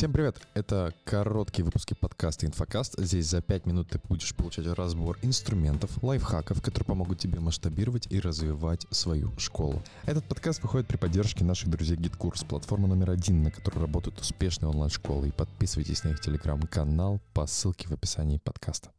Всем 0.00 0.14
привет! 0.14 0.40
Это 0.54 0.94
короткие 1.04 1.62
выпуски 1.62 1.92
подкаста 1.92 2.46
«Инфокаст». 2.46 2.94
Здесь 2.96 3.26
за 3.26 3.42
5 3.42 3.66
минут 3.66 3.90
ты 3.90 4.00
будешь 4.08 4.34
получать 4.34 4.66
разбор 4.66 5.18
инструментов, 5.20 6.02
лайфхаков, 6.02 6.62
которые 6.62 6.86
помогут 6.86 7.18
тебе 7.18 7.38
масштабировать 7.38 8.06
и 8.10 8.18
развивать 8.18 8.86
свою 8.88 9.30
школу. 9.38 9.82
Этот 10.06 10.24
подкаст 10.24 10.62
выходит 10.62 10.88
при 10.88 10.96
поддержке 10.96 11.44
наших 11.44 11.68
друзей 11.68 11.98
GitKurs, 11.98 12.46
платформа 12.46 12.88
номер 12.88 13.10
один, 13.10 13.42
на 13.42 13.50
которой 13.50 13.80
работают 13.80 14.18
успешные 14.18 14.70
онлайн-школы. 14.70 15.28
И 15.28 15.32
подписывайтесь 15.32 16.02
на 16.02 16.08
их 16.08 16.20
телеграм-канал 16.22 17.20
по 17.34 17.46
ссылке 17.46 17.86
в 17.86 17.92
описании 17.92 18.38
подкаста. 18.38 18.92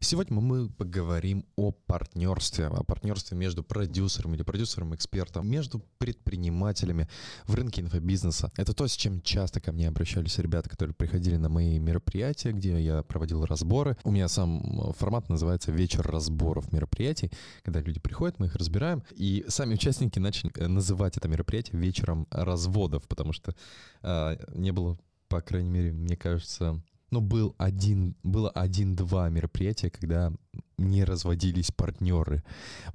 Сегодня 0.00 0.40
мы 0.40 0.68
поговорим 0.68 1.44
о 1.56 1.72
партнерстве, 1.72 2.66
о 2.66 2.82
партнерстве 2.84 3.36
между 3.36 3.62
продюсером 3.62 4.34
или 4.34 4.42
продюсером-экспертом, 4.42 5.48
между 5.48 5.80
предпринимателями 5.98 7.08
в 7.46 7.54
рынке 7.54 7.82
инфобизнеса. 7.82 8.50
Это 8.56 8.72
то, 8.72 8.86
с 8.86 8.92
чем 8.92 9.20
часто 9.22 9.60
ко 9.60 9.72
мне 9.72 9.88
обращались 9.88 10.38
ребята, 10.38 10.68
которые 10.68 10.94
приходили 10.94 11.36
на 11.36 11.48
мои 11.48 11.78
мероприятия, 11.78 12.52
где 12.52 12.80
я 12.80 13.02
проводил 13.02 13.44
разборы. 13.44 13.96
У 14.04 14.10
меня 14.10 14.28
сам 14.28 14.92
формат 14.96 15.28
называется 15.28 15.72
«Вечер 15.72 16.02
разборов 16.02 16.72
мероприятий», 16.72 17.30
когда 17.62 17.80
люди 17.80 18.00
приходят, 18.00 18.38
мы 18.38 18.46
их 18.46 18.56
разбираем, 18.56 19.02
и 19.12 19.44
сами 19.48 19.74
участники 19.74 20.18
начали 20.18 20.50
называть 20.66 21.16
это 21.16 21.28
мероприятие 21.28 21.80
«Вечером 21.80 22.26
разводов», 22.30 23.06
потому 23.08 23.32
что 23.32 23.54
э, 24.02 24.36
не 24.54 24.72
было 24.72 24.98
по 25.30 25.40
крайней 25.40 25.70
мере, 25.70 25.92
мне 25.92 26.16
кажется, 26.16 26.82
ну, 27.10 27.20
был 27.20 27.54
один, 27.58 28.14
было 28.22 28.50
один-два 28.50 29.28
мероприятия, 29.28 29.90
когда 29.90 30.32
не 30.80 31.04
разводились 31.04 31.70
партнеры 31.70 32.42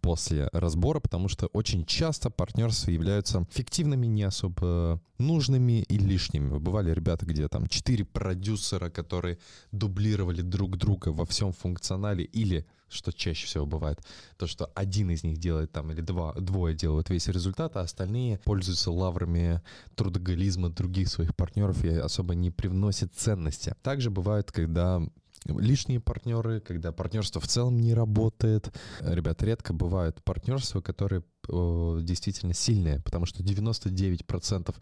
после 0.00 0.48
разбора, 0.52 1.00
потому 1.00 1.28
что 1.28 1.46
очень 1.48 1.84
часто 1.84 2.30
партнерства 2.30 2.90
являются 2.90 3.46
фиктивными, 3.50 4.06
не 4.06 4.22
особо 4.22 5.00
нужными 5.18 5.82
и 5.82 5.98
лишними. 5.98 6.58
Бывали 6.58 6.92
ребята, 6.92 7.26
где 7.26 7.48
там 7.48 7.66
четыре 7.66 8.04
продюсера, 8.04 8.90
которые 8.90 9.38
дублировали 9.70 10.42
друг 10.42 10.76
друга 10.76 11.08
во 11.10 11.24
всем 11.24 11.52
функционале, 11.52 12.24
или, 12.24 12.66
что 12.88 13.12
чаще 13.12 13.46
всего 13.46 13.66
бывает, 13.66 14.00
то, 14.36 14.46
что 14.46 14.66
один 14.74 15.10
из 15.10 15.22
них 15.22 15.38
делает 15.38 15.72
там, 15.72 15.92
или 15.92 16.00
два, 16.00 16.34
двое 16.34 16.74
делают 16.74 17.10
весь 17.10 17.28
результат, 17.28 17.76
а 17.76 17.82
остальные 17.82 18.38
пользуются 18.38 18.90
лаврами 18.90 19.62
трудоголизма 19.94 20.70
других 20.70 21.08
своих 21.08 21.34
партнеров 21.36 21.84
и 21.84 21.88
особо 21.88 22.34
не 22.34 22.50
привносят 22.50 23.14
ценности. 23.14 23.74
Также 23.82 24.10
бывает, 24.10 24.50
когда 24.50 25.02
лишние 25.46 26.00
партнеры, 26.00 26.60
когда 26.60 26.92
партнерство 26.92 27.40
в 27.40 27.48
целом 27.48 27.78
не 27.78 27.94
работает. 27.94 28.72
Ребята, 29.00 29.46
редко 29.46 29.72
бывают 29.72 30.22
партнерства, 30.22 30.80
которые 30.80 31.22
э, 31.48 31.98
действительно 32.02 32.54
сильные, 32.54 33.00
потому 33.00 33.26
что 33.26 33.42
99% 33.42 34.74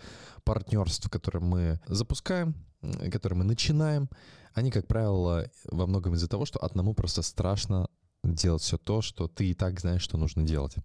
партнерств, 0.45 1.09
которые 1.11 1.43
мы 1.43 1.81
запускаем, 1.87 2.55
которые 3.11 3.39
мы 3.39 3.45
начинаем, 3.45 4.09
они, 4.55 4.71
как 4.71 4.87
правило, 4.87 5.49
во 5.65 5.87
многом 5.87 6.15
из-за 6.15 6.29
того, 6.29 6.45
что 6.45 6.59
одному 6.59 6.95
просто 6.95 7.23
страшно 7.23 7.89
делать 8.23 8.63
все 8.63 8.77
то, 8.77 9.03
что 9.03 9.29
ты 9.29 9.51
и 9.51 9.55
так 9.55 9.81
знаешь, 9.81 10.03
что 10.03 10.19
нужно 10.19 10.43
делать. 10.43 10.77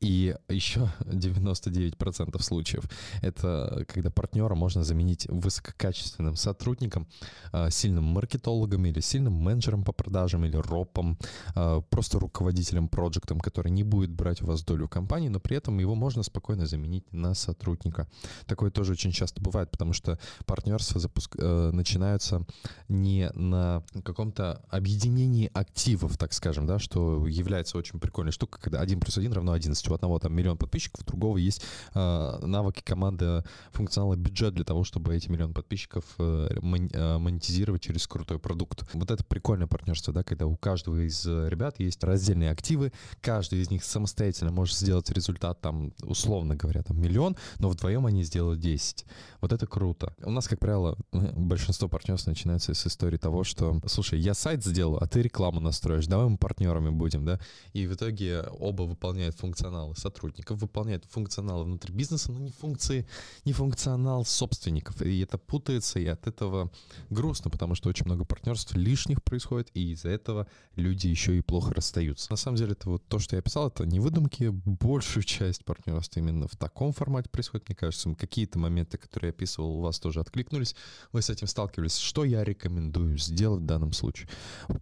И 0.00 0.36
еще 0.48 0.90
99% 1.00 2.42
случаев— 2.42 2.84
это 3.22 3.84
когда 3.88 4.10
партнера 4.10 4.54
можно 4.54 4.84
заменить 4.84 5.26
высококачественным 5.28 6.36
сотрудником, 6.36 7.08
а, 7.52 7.70
сильным 7.70 8.04
маркетологом 8.04 8.86
или 8.86 9.00
сильным 9.00 9.34
менеджером 9.34 9.84
по 9.84 9.92
продажам 9.92 10.44
или 10.44 10.56
ропом, 10.56 11.18
а, 11.54 11.80
просто 11.80 12.18
руководителем 12.18 12.88
проектом, 12.88 13.40
который 13.40 13.70
не 13.70 13.82
будет 13.82 14.10
брать 14.10 14.42
у 14.42 14.46
вас 14.46 14.62
долю 14.62 14.88
компании, 14.88 15.28
но 15.28 15.40
при 15.40 15.56
этом 15.56 15.78
его 15.78 15.94
можно 15.94 16.22
спокойно 16.22 16.66
заменить 16.66 17.12
на 17.12 17.34
сотрудника. 17.34 18.08
Такое 18.46 18.70
тоже 18.70 18.92
очень 18.92 19.12
часто 19.12 19.40
бывает, 19.40 19.70
потому 19.70 19.92
что 19.92 20.18
партнерства 20.46 21.00
запуск... 21.00 21.36
Э, 21.38 21.70
начинаются 21.72 22.44
не 22.88 23.30
на 23.34 23.82
каком-то 24.04 24.62
объединении 24.68 25.50
активов, 25.52 26.16
так 26.16 26.32
скажем, 26.32 26.66
да, 26.68 26.78
что 26.78 27.26
является 27.26 27.76
очень 27.78 27.98
прикольной 27.98 28.30
штукой, 28.30 28.60
когда 28.62 28.80
1 28.80 29.00
плюс 29.00 29.16
1 29.18 29.32
равно 29.32 29.52
11. 29.52 29.88
У 29.88 29.94
одного 29.94 30.18
там 30.18 30.34
миллион 30.34 30.58
подписчиков, 30.58 31.00
у 31.02 31.06
другого 31.06 31.38
есть 31.38 31.64
э, 31.94 32.38
навыки 32.42 32.82
команды 32.84 33.42
функционала 33.72 34.14
бюджет 34.14 34.54
для 34.54 34.64
того, 34.64 34.84
чтобы 34.84 35.16
эти 35.16 35.28
миллион 35.28 35.54
подписчиков 35.54 36.04
э, 36.18 36.48
э, 36.52 37.18
монетизировать 37.18 37.82
через 37.82 38.06
крутой 38.06 38.38
продукт. 38.38 38.84
Вот 38.92 39.10
это 39.10 39.24
прикольное 39.24 39.66
партнерство, 39.66 40.12
да, 40.12 40.22
когда 40.22 40.46
у 40.46 40.56
каждого 40.56 41.04
из 41.04 41.26
ребят 41.26 41.80
есть 41.80 42.04
раздельные 42.04 42.50
активы, 42.50 42.92
каждый 43.20 43.60
из 43.60 43.70
них 43.70 43.82
самостоятельно 43.82 44.52
может 44.52 44.76
сделать 44.76 45.10
результат 45.10 45.60
там, 45.60 45.92
условно 46.02 46.54
говоря, 46.54 46.82
там 46.82 47.00
миллион, 47.00 47.36
но 47.58 47.70
вдвоем 47.70 48.06
они 48.06 48.22
сделают 48.22 48.60
10. 48.60 49.06
Вот 49.40 49.52
это 49.52 49.66
круто. 49.66 50.14
У 50.22 50.30
нас, 50.30 50.46
как 50.46 50.58
правило, 50.58 50.96
большинство 51.12 51.88
партнерств 51.88 52.26
начинается 52.26 52.74
с 52.74 52.86
истории 52.86 53.16
того, 53.16 53.44
что, 53.44 53.80
слушай, 53.86 54.18
я 54.18 54.34
сайт 54.34 54.64
сделаю, 54.64 55.02
а 55.02 55.06
ты 55.06 55.22
рекламу 55.22 55.60
настроишь, 55.60 56.06
давай 56.06 56.28
мы 56.28 56.36
партнерами 56.58 56.90
будем, 56.90 57.24
да, 57.24 57.38
и 57.72 57.86
в 57.86 57.94
итоге 57.94 58.42
оба 58.58 58.82
выполняют 58.82 59.36
функционалы 59.36 59.94
сотрудников, 59.94 60.60
выполняют 60.60 61.04
функционалы 61.04 61.64
внутри 61.64 61.94
бизнеса, 61.94 62.32
но 62.32 62.38
не 62.40 62.50
функции, 62.50 63.06
не 63.44 63.52
функционал 63.52 64.24
собственников, 64.24 65.00
и 65.02 65.20
это 65.20 65.38
путается, 65.38 66.00
и 66.00 66.06
от 66.06 66.26
этого 66.26 66.70
грустно, 67.10 67.50
потому 67.50 67.76
что 67.76 67.88
очень 67.88 68.06
много 68.06 68.24
партнерств 68.24 68.74
лишних 68.74 69.22
происходит, 69.22 69.70
и 69.74 69.92
из-за 69.92 70.08
этого 70.08 70.48
люди 70.74 71.06
еще 71.06 71.38
и 71.38 71.42
плохо 71.42 71.72
расстаются. 71.74 72.30
На 72.30 72.36
самом 72.36 72.56
деле, 72.56 72.72
это 72.72 72.90
вот 72.90 73.06
то, 73.06 73.20
что 73.20 73.36
я 73.36 73.42
писал, 73.42 73.68
это 73.68 73.86
не 73.86 74.00
выдумки, 74.00 74.48
большую 74.48 75.22
часть 75.22 75.64
партнерств 75.64 76.16
именно 76.16 76.48
в 76.48 76.56
таком 76.56 76.92
формате 76.92 77.28
происходит, 77.30 77.68
мне 77.68 77.76
кажется, 77.76 78.12
какие-то 78.14 78.58
моменты, 78.58 78.98
которые 78.98 79.28
я 79.28 79.30
описывал, 79.32 79.78
у 79.78 79.82
вас 79.82 80.00
тоже 80.00 80.20
откликнулись, 80.20 80.74
вы 81.12 81.22
с 81.22 81.30
этим 81.30 81.46
сталкивались. 81.46 81.98
Что 81.98 82.24
я 82.24 82.42
рекомендую 82.42 83.16
сделать 83.18 83.62
в 83.62 83.66
данном 83.66 83.92
случае? 83.92 84.28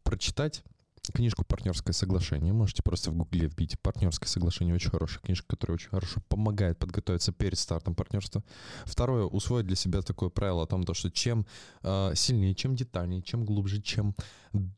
Прочитать 0.03 0.63
книжку 1.13 1.45
«Партнерское 1.45 1.93
соглашение». 1.93 2.53
Можете 2.53 2.83
просто 2.83 3.11
в 3.11 3.15
гугле 3.15 3.47
вбить 3.47 3.81
«Партнерское 3.81 4.29
соглашение». 4.29 4.75
Очень 4.75 4.91
хорошая 4.91 5.21
книжка, 5.21 5.47
которая 5.49 5.77
очень 5.77 5.91
хорошо 5.91 6.21
помогает 6.29 6.79
подготовиться 6.79 7.33
перед 7.33 7.59
стартом 7.59 7.95
партнерства. 7.95 8.43
Второе, 8.85 9.25
усвоить 9.25 9.67
для 9.67 9.77
себя 9.77 10.03
такое 10.03 10.29
правило 10.29 10.63
о 10.63 10.67
том, 10.67 10.83
что 10.95 11.11
чем 11.11 11.47
э, 11.83 12.13
сильнее, 12.15 12.55
чем 12.55 12.75
детальнее, 12.75 13.23
чем 13.23 13.45
глубже, 13.45 13.81
чем 13.81 14.15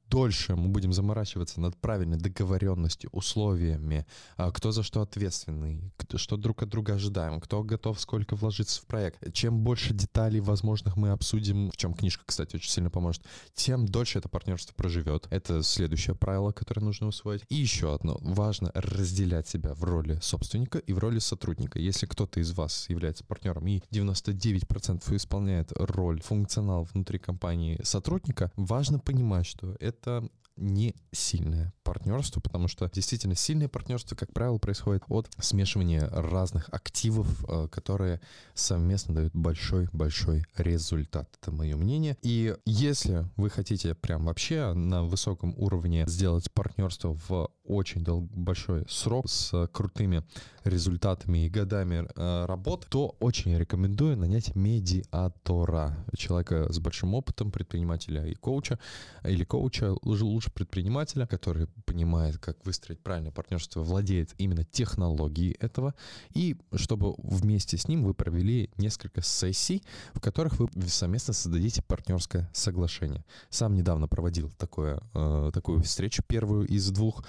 дольше 0.08 0.56
мы 0.56 0.68
будем 0.68 0.92
заморачиваться 0.92 1.60
над 1.60 1.76
правильной 1.76 2.16
договоренностью, 2.16 3.10
условиями, 3.12 4.06
а, 4.36 4.50
кто 4.50 4.72
за 4.72 4.82
что 4.82 5.02
ответственный, 5.02 5.92
что 6.16 6.36
друг 6.36 6.62
от 6.62 6.68
друга 6.68 6.94
ожидаем, 6.94 7.40
кто 7.40 7.62
готов 7.62 8.00
сколько 8.00 8.34
вложиться 8.34 8.80
в 8.80 8.86
проект. 8.86 9.32
Чем 9.34 9.60
больше 9.60 9.92
деталей 9.92 10.40
возможных 10.40 10.96
мы 10.96 11.10
обсудим, 11.10 11.70
в 11.70 11.76
чем 11.76 11.94
книжка, 11.94 12.24
кстати, 12.26 12.56
очень 12.56 12.70
сильно 12.70 12.90
поможет, 12.90 13.22
тем 13.54 13.86
дольше 13.86 14.18
это 14.18 14.28
партнерство 14.28 14.72
проживет. 14.74 15.26
Это 15.30 15.62
следующее 15.62 16.16
правило, 16.18 16.52
которое 16.52 16.82
нужно 16.82 17.08
усвоить. 17.08 17.44
И 17.48 17.54
еще 17.54 17.94
одно. 17.94 18.18
Важно 18.20 18.70
разделять 18.74 19.48
себя 19.48 19.74
в 19.74 19.84
роли 19.84 20.18
собственника 20.20 20.78
и 20.78 20.92
в 20.92 20.98
роли 20.98 21.18
сотрудника. 21.18 21.78
Если 21.78 22.06
кто-то 22.06 22.40
из 22.40 22.52
вас 22.52 22.88
является 22.88 23.24
партнером 23.24 23.66
и 23.66 23.80
99% 23.90 25.16
исполняет 25.16 25.72
роль, 25.74 26.20
функционал 26.20 26.84
внутри 26.92 27.18
компании 27.18 27.80
сотрудника, 27.82 28.50
важно 28.56 28.98
понимать, 28.98 29.46
что 29.46 29.76
это 29.80 30.28
не 30.58 30.94
сильное 31.12 31.72
партнерство, 31.82 32.40
потому 32.40 32.68
что 32.68 32.90
действительно 32.92 33.34
сильное 33.34 33.68
партнерство, 33.68 34.14
как 34.14 34.32
правило, 34.32 34.58
происходит 34.58 35.04
от 35.08 35.30
смешивания 35.38 36.08
разных 36.08 36.68
активов, 36.70 37.44
э, 37.48 37.68
которые 37.70 38.20
совместно 38.54 39.14
дают 39.14 39.34
большой-большой 39.34 40.44
результат. 40.56 41.30
Это 41.40 41.52
мое 41.52 41.76
мнение. 41.76 42.16
И 42.22 42.56
если 42.66 43.26
вы 43.36 43.50
хотите 43.50 43.94
прям 43.94 44.26
вообще 44.26 44.72
на 44.72 45.04
высоком 45.04 45.54
уровне 45.56 46.04
сделать 46.06 46.50
партнерство 46.52 47.16
в 47.28 47.50
очень 47.68 48.02
дол- 48.02 48.28
большой 48.32 48.84
срок 48.88 49.28
с 49.28 49.68
крутыми 49.72 50.24
результатами 50.68 51.46
и 51.46 51.48
годами 51.48 52.08
э, 52.14 52.44
работы, 52.46 52.86
то 52.88 53.16
очень 53.20 53.56
рекомендую 53.56 54.16
нанять 54.16 54.54
медиатора, 54.54 55.96
человека 56.16 56.72
с 56.72 56.78
большим 56.78 57.14
опытом, 57.14 57.50
предпринимателя 57.50 58.26
и 58.26 58.34
коуча, 58.34 58.78
или 59.24 59.44
коуча, 59.44 59.94
лучше 60.02 60.50
предпринимателя, 60.50 61.26
который 61.26 61.68
понимает, 61.86 62.38
как 62.38 62.64
выстроить 62.64 63.00
правильное 63.00 63.32
партнерство, 63.32 63.82
владеет 63.82 64.34
именно 64.38 64.64
технологией 64.64 65.56
этого, 65.60 65.94
и 66.34 66.56
чтобы 66.74 67.14
вместе 67.18 67.76
с 67.76 67.88
ним 67.88 68.04
вы 68.04 68.14
провели 68.14 68.70
несколько 68.76 69.22
сессий, 69.22 69.82
в 70.14 70.20
которых 70.20 70.58
вы 70.58 70.68
совместно 70.88 71.32
создадите 71.32 71.82
партнерское 71.82 72.48
соглашение. 72.52 73.24
Сам 73.50 73.74
недавно 73.74 74.08
проводил 74.08 74.50
такое, 74.58 75.00
э, 75.14 75.50
такую 75.52 75.82
встречу, 75.82 76.22
первую 76.26 76.66
из 76.66 76.90
двух, 76.90 77.24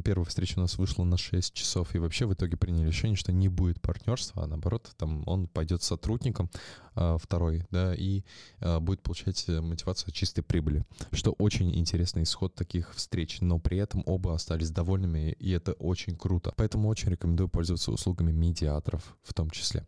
Первая 0.00 0.24
встреча 0.24 0.58
у 0.58 0.62
нас 0.62 0.78
вышла 0.78 1.04
на 1.04 1.18
6 1.18 1.52
часов, 1.52 1.94
и 1.94 1.98
вообще 1.98 2.26
в 2.26 2.32
итоге 2.32 2.56
приняли 2.56 2.86
решение, 2.86 3.16
что 3.16 3.32
не 3.32 3.48
будет 3.48 3.80
партнерства, 3.82 4.44
а 4.44 4.46
наоборот, 4.46 4.90
там 4.96 5.22
он 5.26 5.48
пойдет 5.48 5.82
сотрудником, 5.82 6.50
а, 6.94 7.18
второй, 7.18 7.66
да, 7.70 7.94
и 7.94 8.22
а, 8.60 8.80
будет 8.80 9.02
получать 9.02 9.44
э, 9.48 9.60
мотивацию 9.60 10.12
чистой 10.12 10.42
прибыли, 10.42 10.84
что 11.12 11.32
очень 11.32 11.74
интересный 11.78 12.22
исход 12.22 12.54
таких 12.54 12.94
встреч, 12.94 13.40
но 13.40 13.58
при 13.58 13.78
этом 13.78 14.02
оба 14.06 14.34
остались 14.34 14.70
довольными, 14.70 15.32
и 15.38 15.50
это 15.50 15.72
очень 15.74 16.16
круто. 16.16 16.54
Поэтому 16.56 16.88
очень 16.88 17.10
рекомендую 17.10 17.48
пользоваться 17.48 17.92
услугами 17.92 18.32
медиаторов 18.32 19.16
в 19.22 19.34
том 19.34 19.50
числе. 19.50 19.86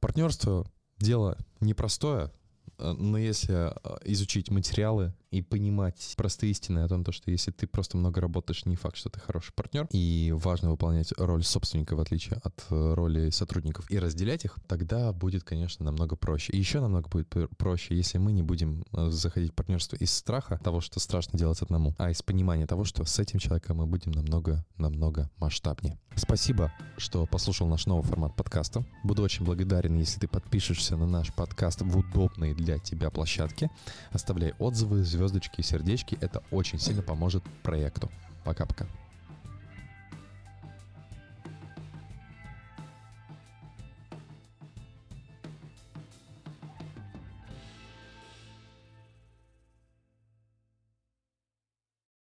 Партнерство— 0.00 0.70
дело 0.98 1.38
непростое, 1.60 2.30
но 2.78 3.18
если 3.18 3.54
э, 3.54 3.98
изучить 4.04 4.50
материалы 4.50 5.14
и 5.30 5.42
понимать 5.42 6.14
простые 6.16 6.52
истины 6.52 6.80
о 6.80 6.88
том, 6.88 7.04
что 7.10 7.30
если 7.30 7.50
ты 7.50 7.66
просто 7.66 7.96
много 7.96 8.20
работаешь, 8.20 8.64
не 8.64 8.76
факт, 8.76 8.96
что 8.96 9.10
ты 9.10 9.20
хороший 9.20 9.52
партнер, 9.52 9.86
и 9.90 10.32
важно 10.36 10.70
выполнять 10.70 11.12
роль 11.18 11.44
собственника 11.44 11.96
в 11.96 12.00
отличие 12.00 12.40
от 12.42 12.64
э, 12.70 12.94
роли 12.94 13.30
сотрудников 13.30 13.90
и 13.90 13.98
разделять 13.98 14.44
их, 14.44 14.58
тогда 14.66 15.12
будет, 15.12 15.44
конечно, 15.44 15.84
намного 15.84 16.16
проще. 16.16 16.52
И 16.52 16.58
еще 16.58 16.80
намного 16.80 17.08
будет 17.08 17.34
проще, 17.58 17.96
если 17.96 18.18
мы 18.18 18.32
не 18.32 18.42
будем 18.42 18.84
заходить 18.92 19.52
в 19.52 19.54
партнерство 19.54 19.96
из 19.96 20.12
страха 20.12 20.60
того, 20.62 20.80
что 20.80 21.00
страшно 21.00 21.38
делать 21.38 21.60
одному, 21.62 21.94
а 21.98 22.10
из 22.10 22.22
понимания 22.22 22.66
того, 22.66 22.84
что 22.84 23.04
с 23.04 23.18
этим 23.18 23.38
человеком 23.38 23.78
мы 23.78 23.86
будем 23.86 24.12
намного-намного 24.12 25.30
масштабнее. 25.38 25.98
Спасибо, 26.14 26.72
что 26.96 27.26
послушал 27.26 27.66
наш 27.68 27.84
новый 27.84 28.02
формат 28.02 28.34
подкаста. 28.34 28.84
Буду 29.04 29.22
очень 29.22 29.44
благодарен, 29.44 29.96
если 29.96 30.18
ты 30.18 30.28
подпишешься 30.28 30.96
на 30.96 31.06
наш 31.06 31.32
подкаст 31.34 31.82
в 31.82 31.98
удобной 31.98 32.54
для 32.66 32.78
тебя 32.78 33.10
площадке. 33.10 33.70
Оставляй 34.10 34.54
отзывы, 34.58 35.04
звездочки 35.04 35.60
и 35.60 35.64
сердечки. 35.64 36.18
Это 36.20 36.42
очень 36.50 36.78
сильно 36.78 37.02
поможет 37.02 37.42
проекту. 37.62 38.10
Пока-пока. 38.44 38.86